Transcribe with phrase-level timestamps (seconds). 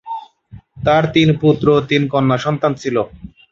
[0.85, 2.95] তার তিন পুত্র ও তিন কন্যা ছিল।